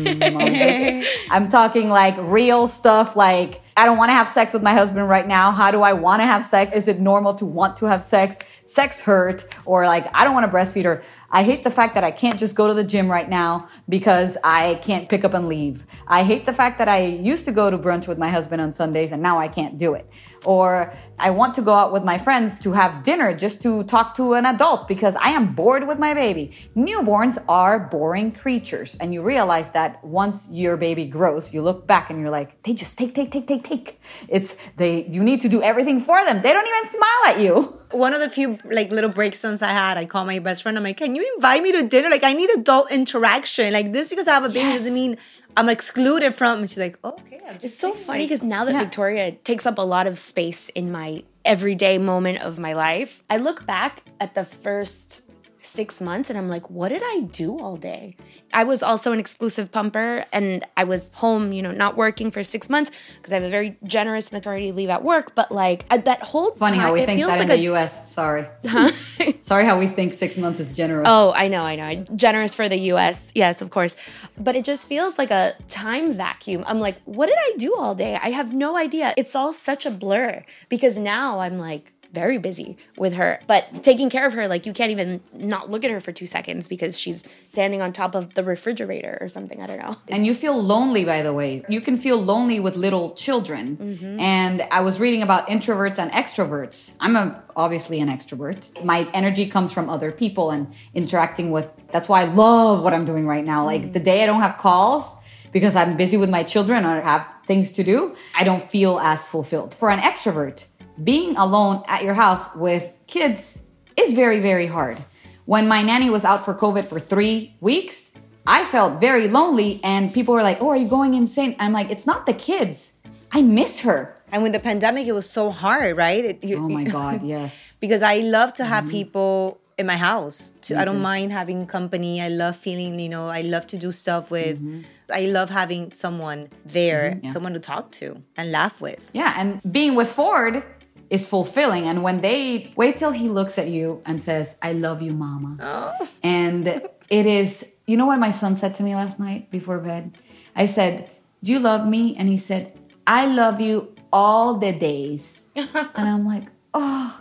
[1.31, 5.09] I'm talking like real stuff like I don't want to have sex with my husband
[5.09, 5.49] right now.
[5.49, 6.71] How do I want to have sex?
[6.71, 8.37] Is it normal to want to have sex?
[8.67, 12.03] Sex hurt or like I don't want to breastfeed or I hate the fact that
[12.03, 15.47] I can't just go to the gym right now because I can't pick up and
[15.47, 15.87] leave.
[16.05, 18.71] I hate the fact that I used to go to brunch with my husband on
[18.71, 20.07] Sundays and now I can't do it.
[20.45, 24.15] Or I want to go out with my friends to have dinner just to talk
[24.15, 26.57] to an adult because I am bored with my baby.
[26.75, 28.97] Newborns are boring creatures.
[28.99, 32.73] And you realize that once your baby grows, you look back and you're like, they
[32.73, 34.01] just take, take, take, take, take.
[34.27, 36.41] It's they, you need to do everything for them.
[36.41, 37.77] They don't even smile at you.
[37.91, 40.75] One of the few like little breakdowns I had, I called my best friend.
[40.77, 42.09] I'm like, can you invite me to dinner?
[42.09, 43.73] Like, I need adult interaction.
[43.73, 44.79] Like, this because I have a baby yes.
[44.79, 45.17] doesn't mean
[45.57, 46.59] I'm excluded from.
[46.59, 47.39] And she's like, oh, okay.
[47.61, 48.79] It's so funny because now that yeah.
[48.79, 53.37] Victoria takes up a lot of space in my everyday moment of my life, I
[53.37, 55.21] look back at the first
[55.61, 58.15] six months and I'm like, what did I do all day?
[58.53, 62.43] I was also an exclusive pumper and I was home, you know, not working for
[62.43, 65.35] six months because I have a very generous maternity leave at work.
[65.35, 67.61] But like at that whole funny time, how we think that like in a, the
[67.73, 68.11] US.
[68.11, 68.91] Sorry, huh?
[69.43, 71.07] sorry how we think six months is generous.
[71.09, 73.31] Oh, I know, I know, generous for the US.
[73.35, 73.95] Yes, of course.
[74.37, 76.63] But it just feels like a time vacuum.
[76.65, 78.17] I'm like, what did I do all day?
[78.21, 79.13] I have no idea.
[79.15, 83.39] It's all such a blur because now I'm like very busy with her.
[83.47, 86.25] But taking care of her, like you can't even not look at her for two
[86.25, 89.61] seconds because she's standing on top of the refrigerator or something.
[89.61, 89.95] I don't know.
[90.09, 91.63] And you feel lonely, by the way.
[91.67, 93.77] You can feel lonely with little children.
[93.77, 94.19] Mm-hmm.
[94.19, 96.93] And I was reading about introverts and extroverts.
[96.99, 98.83] I'm a, obviously an extrovert.
[98.83, 101.71] My energy comes from other people and interacting with.
[101.91, 103.65] That's why I love what I'm doing right now.
[103.65, 103.91] Like mm-hmm.
[103.91, 105.15] the day I don't have calls,
[105.51, 109.27] because I'm busy with my children or have things to do, I don't feel as
[109.27, 109.75] fulfilled.
[109.75, 110.65] For an extrovert,
[111.03, 113.63] being alone at your house with kids
[113.97, 115.03] is very, very hard.
[115.45, 118.11] When my nanny was out for COVID for three weeks,
[118.45, 121.55] I felt very lonely, and people were like, Oh, are you going insane?
[121.59, 122.93] I'm like, It's not the kids.
[123.31, 124.15] I miss her.
[124.31, 126.23] And with the pandemic, it was so hard, right?
[126.23, 127.75] It, you, oh my God, yes.
[127.79, 128.91] because I love to have mm-hmm.
[128.91, 130.51] people in my house.
[130.63, 132.21] To, I don't mind having company.
[132.21, 134.57] I love feeling, you know, I love to do stuff with.
[134.57, 134.81] Mm-hmm.
[135.13, 137.31] I love having someone there, mm-hmm, yeah.
[137.31, 138.99] someone to talk to and laugh with.
[139.13, 140.63] Yeah, and being with Ford,
[141.11, 141.83] is fulfilling.
[141.83, 145.57] And when they wait till he looks at you and says, I love you, mama.
[145.59, 146.07] Oh.
[146.23, 146.65] And
[147.09, 150.17] it is, you know what my son said to me last night before bed?
[150.55, 151.11] I said,
[151.43, 152.15] Do you love me?
[152.15, 152.71] And he said,
[153.05, 155.45] I love you all the days.
[155.55, 157.17] and I'm like, Oh.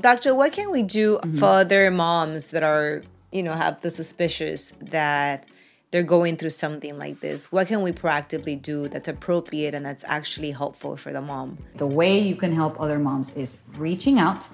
[0.00, 1.38] Doctor, what can we do mm-hmm.
[1.38, 5.44] for other moms that are, you know, have the suspicious that
[5.90, 7.50] they're going through something like this?
[7.50, 11.58] What can we proactively do that's appropriate and that's actually helpful for the mom?
[11.76, 14.48] The way you can help other moms is reaching out,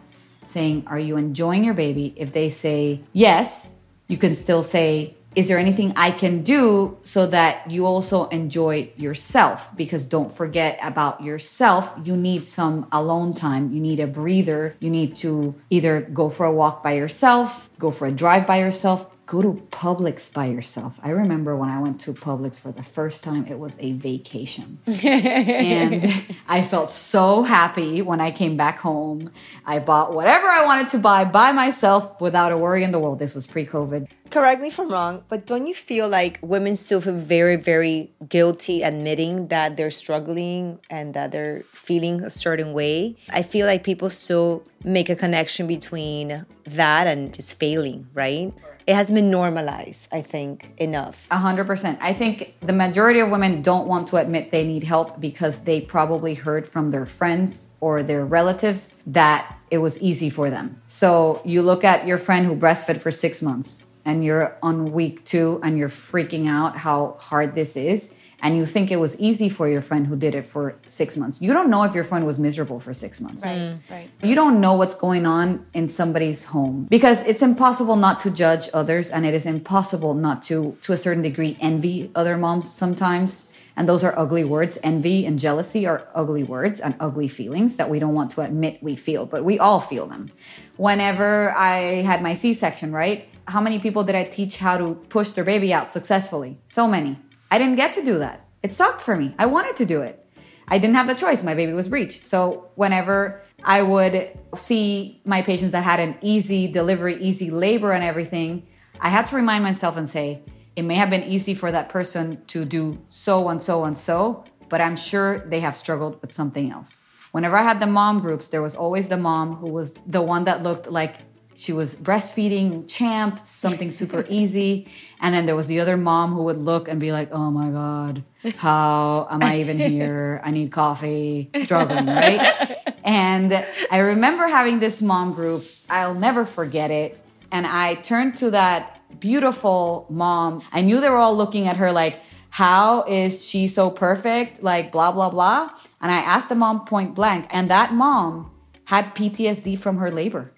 [0.45, 2.15] saying, Are you enjoying your baby?
[2.17, 3.75] If they say yes,
[4.07, 8.93] you can still say, Is there anything I can do so that you also enjoy
[8.97, 9.75] yourself?
[9.77, 11.97] Because don't forget about yourself.
[12.05, 13.73] You need some alone time.
[13.73, 14.77] You need a breather.
[14.79, 18.61] You need to either go for a walk by yourself, go for a drive by
[18.61, 20.99] yourself, go to Publix by yourself.
[21.03, 24.79] I remember when I went to Publix for the first time, it was a vacation.
[24.87, 29.31] and I felt so happy when I came back home.
[29.65, 33.19] I bought whatever I wanted to buy by myself without a worry in the world.
[33.19, 34.09] This was pre COVID.
[34.31, 38.11] Correct me if I'm wrong, but don't you feel like women still feel very, very
[38.29, 43.17] guilty admitting that they're struggling and that they're feeling a certain way?
[43.31, 48.53] I feel like people still make a connection between that and just failing, right?
[48.87, 51.27] It has been normalized, I think, enough.
[51.31, 51.99] A hundred percent.
[52.03, 55.81] I think the majority of women don't want to admit they need help because they
[55.81, 60.83] probably heard from their friends or their relatives that it was easy for them.
[60.87, 65.25] So you look at your friend who breastfed for six months and you're on week
[65.25, 69.49] two and you're freaking out how hard this is and you think it was easy
[69.49, 71.41] for your friend who did it for six months.
[71.41, 73.45] You don't know if your friend was miserable for six months.
[73.45, 73.79] Right, mm.
[73.91, 74.11] right.
[74.23, 78.69] You don't know what's going on in somebody's home because it's impossible not to judge
[78.75, 83.47] others and it is impossible not to, to a certain degree, envy other moms sometimes.
[83.77, 84.79] And those are ugly words.
[84.83, 88.83] Envy and jealousy are ugly words and ugly feelings that we don't want to admit
[88.83, 90.31] we feel, but we all feel them.
[90.77, 93.29] Whenever I had my C section, right?
[93.47, 96.59] How many people did I teach how to push their baby out successfully?
[96.69, 97.19] So many.
[97.55, 98.49] I didn't get to do that.
[98.65, 99.33] It sucked for me.
[99.39, 100.27] I wanted to do it.
[100.67, 101.41] I didn't have the choice.
[101.45, 102.25] My baby was breech.
[102.25, 108.03] So whenever I would see my patients that had an easy delivery, easy labor, and
[108.03, 108.67] everything,
[109.01, 110.43] I had to remind myself and say,
[110.75, 114.45] it may have been easy for that person to do so and so and so,
[114.69, 117.03] but I'm sure they have struggled with something else.
[117.31, 120.43] Whenever I had the mom groups, there was always the mom who was the one
[120.47, 121.19] that looked like
[121.55, 124.89] she was breastfeeding champ something super easy
[125.21, 127.71] and then there was the other mom who would look and be like oh my
[127.71, 128.23] god
[128.57, 135.01] how am i even here i need coffee struggling right and i remember having this
[135.01, 137.21] mom group i'll never forget it
[137.55, 140.63] and I turned to that beautiful mom.
[140.73, 144.61] I knew they were all looking at her like, how is she so perfect?
[144.61, 145.71] Like, blah, blah, blah.
[146.01, 148.51] And I asked the mom point blank, and that mom
[148.87, 150.51] had PTSD from her labor.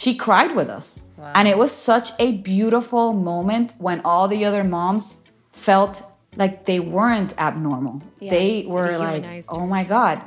[0.00, 1.02] She cried with us.
[1.18, 1.32] Wow.
[1.34, 5.18] And it was such a beautiful moment when all the other moms
[5.52, 6.02] felt
[6.36, 8.02] like they weren't abnormal.
[8.18, 10.22] Yeah, they were like, oh my God.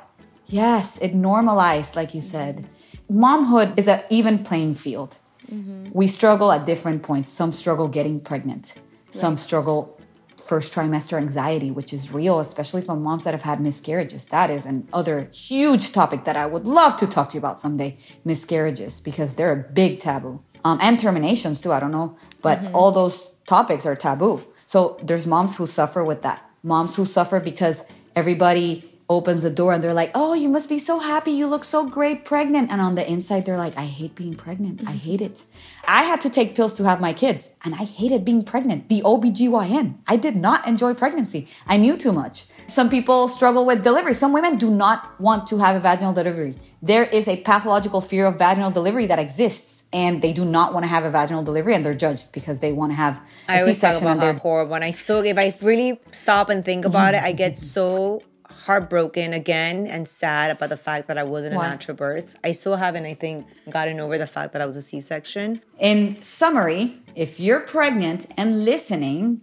[0.45, 2.67] Yes, it normalized, like you said.
[3.11, 5.17] Momhood is an even playing field.
[5.51, 5.87] Mm-hmm.
[5.91, 7.31] We struggle at different points.
[7.31, 8.83] Some struggle getting pregnant, right.
[9.15, 9.99] some struggle
[10.45, 14.25] first trimester anxiety, which is real, especially for moms that have had miscarriages.
[14.27, 17.97] That is another huge topic that I would love to talk to you about someday
[18.25, 20.43] miscarriages, because they're a big taboo.
[20.65, 22.17] Um, and terminations too, I don't know.
[22.41, 22.75] But mm-hmm.
[22.75, 24.43] all those topics are taboo.
[24.65, 26.49] So there's moms who suffer with that.
[26.63, 30.79] Moms who suffer because everybody opens the door and they're like, "Oh, you must be
[30.79, 31.31] so happy.
[31.31, 34.81] You look so great pregnant." And on the inside they're like, "I hate being pregnant.
[34.87, 35.43] I hate it."
[35.87, 38.89] I had to take pills to have my kids, and I hated being pregnant.
[38.89, 39.95] The OBGYN.
[40.07, 41.47] I did not enjoy pregnancy.
[41.67, 42.45] I knew too much.
[42.67, 44.13] Some people struggle with delivery.
[44.13, 46.55] Some women do not want to have a vaginal delivery.
[46.81, 50.83] There is a pathological fear of vaginal delivery that exists and they do not want
[50.83, 53.59] to have a vaginal delivery and they're judged because they want to have a I
[53.61, 54.71] always talk about how horrible.
[54.71, 58.21] When I so if I really stop and think about it, I get so
[58.65, 62.37] heartbroken again and sad about the fact that I wasn't a natural birth.
[62.43, 65.61] I still haven't, I think, gotten over the fact that I was a C section.
[65.79, 69.41] In summary, if you're pregnant and listening,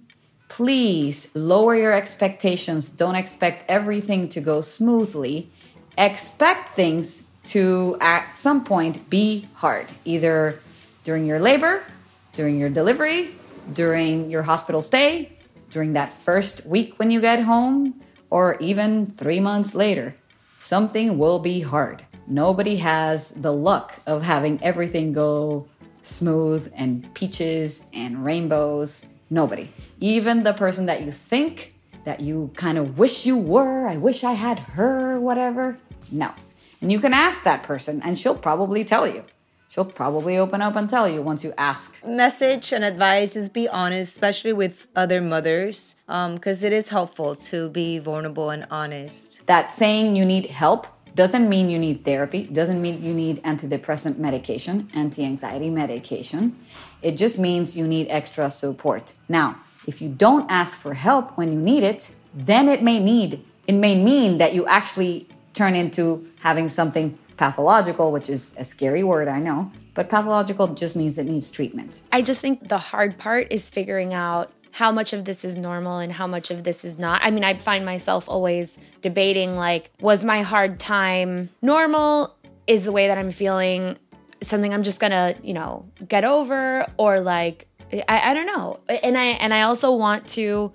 [0.48, 2.88] please lower your expectations.
[2.88, 5.50] Don't expect everything to go smoothly.
[5.98, 10.60] Expect things to, at some point, be hard, either
[11.04, 11.82] during your labor,
[12.32, 13.34] during your delivery,
[13.74, 15.36] during your hospital stay,
[15.70, 18.00] during that first week when you get home
[18.30, 20.14] or even three months later,
[20.60, 22.04] something will be hard.
[22.26, 25.68] Nobody has the luck of having everything go
[26.02, 29.04] smooth and peaches and rainbows.
[29.28, 29.72] Nobody.
[30.00, 34.24] Even the person that you think that you kind of wish you were, I wish
[34.24, 35.78] I had her, whatever.
[36.10, 36.32] No.
[36.80, 39.24] And you can ask that person, and she'll probably tell you
[39.70, 42.04] she'll probably open up and tell you once you ask.
[42.04, 47.34] Message and advice is be honest, especially with other mothers, because um, it is helpful
[47.36, 49.46] to be vulnerable and honest.
[49.46, 54.18] That saying you need help doesn't mean you need therapy, doesn't mean you need antidepressant
[54.18, 56.56] medication, anti anxiety medication.
[57.00, 59.14] It just means you need extra support.
[59.28, 63.44] Now, if you don't ask for help when you need it, then it may need
[63.66, 69.02] it may mean that you actually turn into having something pathological, which is a scary
[69.02, 72.02] word, I know, but pathological just means it needs treatment.
[72.12, 76.00] I just think the hard part is figuring out how much of this is normal
[76.00, 77.18] and how much of this is not.
[77.24, 82.36] I mean, I find myself always debating like, was my hard time normal?
[82.66, 83.96] Is the way that I'm feeling
[84.42, 86.86] something I'm just gonna, you know, get over?
[86.98, 87.66] Or like,
[88.06, 88.80] I, I don't know.
[89.02, 90.74] And I and I also want to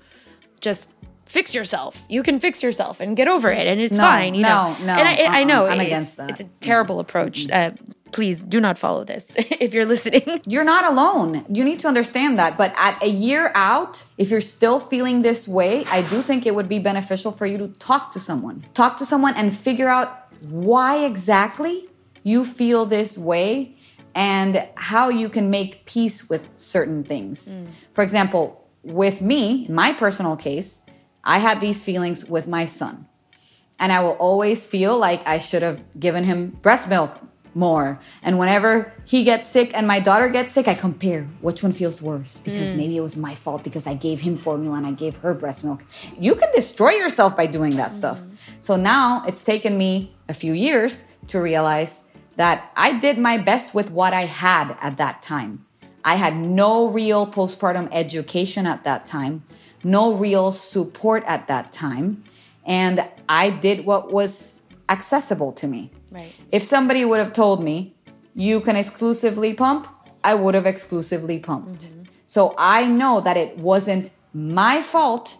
[0.62, 0.90] just
[1.26, 2.06] fix yourself.
[2.10, 4.36] You can fix yourself and get over it, and it's no, fine.
[4.36, 6.30] You no, know, no, and I, uh-uh, I know I'm it's, against that.
[6.32, 7.50] It's a terrible approach.
[7.52, 7.72] Uh,
[8.12, 10.42] please do not follow this if you're listening.
[10.48, 11.46] You're not alone.
[11.50, 12.58] You need to understand that.
[12.58, 16.56] But at a year out, if you're still feeling this way, I do think it
[16.56, 18.64] would be beneficial for you to talk to someone.
[18.74, 21.90] Talk to someone and figure out why exactly
[22.24, 23.76] you feel this way
[24.14, 27.52] and how you can make peace with certain things.
[27.52, 27.68] Mm.
[27.94, 30.80] For example, with me, in my personal case,
[31.26, 33.08] I had these feelings with my son.
[33.80, 37.20] And I will always feel like I should have given him breast milk
[37.56, 38.00] more.
[38.22, 42.02] And whenever he gets sick and my daughter gets sick, I compare which one feels
[42.02, 42.78] worse because mm.
[42.78, 45.64] maybe it was my fault because I gave him formula and I gave her breast
[45.64, 45.84] milk.
[46.20, 47.96] You can destroy yourself by doing that mm.
[47.96, 48.26] stuff.
[48.60, 52.04] So now it's taken me a few years to realize
[52.36, 55.66] that I did my best with what I had at that time.
[56.04, 59.44] I had no real postpartum education at that time
[59.86, 62.24] no real support at that time.
[62.66, 65.92] And I did what was accessible to me.
[66.12, 66.34] Right.
[66.52, 67.94] If somebody would have told me,
[68.34, 69.88] you can exclusively pump,
[70.24, 71.84] I would have exclusively pumped.
[71.86, 72.04] Mm-hmm.
[72.26, 75.38] So I know that it wasn't my fault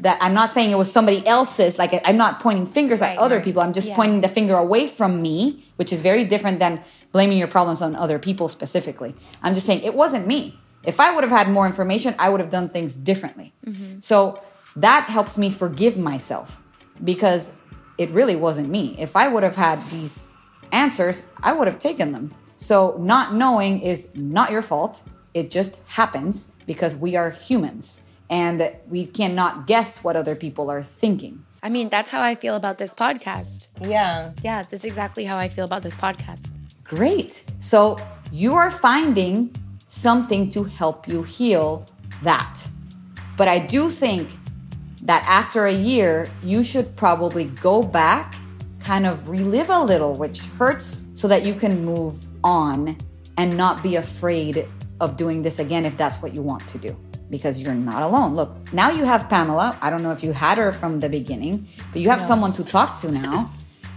[0.00, 3.18] that I'm not saying it was somebody else's, like I'm not pointing fingers right, at
[3.18, 3.44] other right.
[3.44, 3.62] people.
[3.62, 3.96] I'm just yeah.
[3.96, 7.94] pointing the finger away from me, which is very different than blaming your problems on
[7.94, 9.14] other people specifically.
[9.40, 10.58] I'm just saying it wasn't me.
[10.86, 13.52] If I would have had more information, I would have done things differently.
[13.66, 14.00] Mm-hmm.
[14.00, 14.42] So
[14.76, 16.62] that helps me forgive myself
[17.02, 17.52] because
[17.98, 18.96] it really wasn't me.
[18.98, 20.32] If I would have had these
[20.72, 22.34] answers, I would have taken them.
[22.56, 25.02] So not knowing is not your fault.
[25.32, 30.82] It just happens because we are humans and we cannot guess what other people are
[30.82, 31.44] thinking.
[31.62, 33.68] I mean, that's how I feel about this podcast.
[33.80, 34.32] Yeah.
[34.42, 36.52] Yeah, that's exactly how I feel about this podcast.
[36.84, 37.44] Great.
[37.58, 37.96] So
[38.30, 39.54] you are finding
[39.94, 41.86] something to help you heal
[42.22, 42.66] that.
[43.36, 44.28] But I do think
[45.02, 48.34] that after a year, you should probably go back,
[48.80, 52.96] kind of relive a little, which hurts, so that you can move on
[53.36, 54.66] and not be afraid
[55.00, 56.96] of doing this again if that's what you want to do
[57.30, 58.34] because you're not alone.
[58.34, 59.76] Look, now you have Pamela.
[59.80, 62.26] I don't know if you had her from the beginning, but you have no.
[62.26, 63.50] someone to talk to now.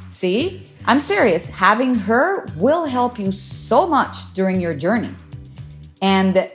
[0.09, 0.63] See?
[0.85, 1.49] I'm serious.
[1.49, 5.13] Having her will help you so much during your journey.
[6.01, 6.49] And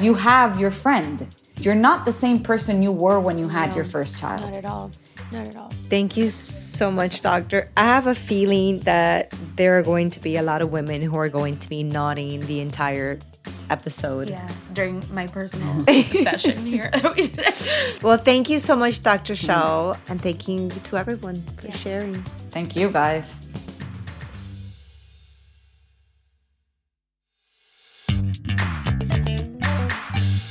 [0.00, 1.26] you have your friend.
[1.60, 4.42] You're not the same person you were when you had no, your first child.
[4.42, 4.90] Not at all.
[5.32, 5.70] Not at all.
[5.88, 7.70] Thank you so much, doctor.
[7.76, 11.16] I have a feeling that there are going to be a lot of women who
[11.16, 13.18] are going to be nodding the entire
[13.70, 14.28] episode.
[14.28, 16.90] Yeah, during my personal session here.
[18.02, 19.32] well, thank you so much, Dr.
[19.32, 19.46] Mm-hmm.
[19.46, 21.72] Shao, and thank you to everyone for yeah.
[21.74, 22.22] sharing.
[22.50, 23.42] Thank you, guys.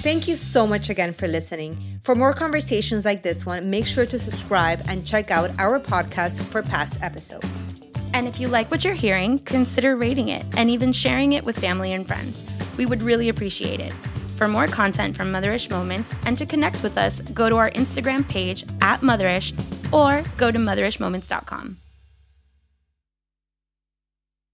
[0.05, 1.99] Thank you so much again for listening.
[2.03, 6.43] For more conversations like this one, make sure to subscribe and check out our podcast
[6.43, 7.73] for past episodes.
[8.13, 11.57] And if you like what you're hearing, consider rating it and even sharing it with
[11.57, 12.43] family and friends.
[12.77, 13.93] We would really appreciate it.
[14.35, 18.29] For more content from Motherish Moments and to connect with us, go to our Instagram
[18.29, 19.57] page at Motherish
[19.91, 21.77] or go to motherishmoments.com.